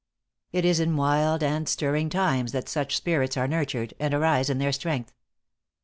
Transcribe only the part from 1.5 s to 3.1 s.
stirring times that such